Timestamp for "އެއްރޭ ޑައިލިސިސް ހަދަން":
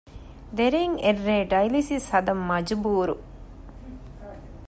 1.03-2.43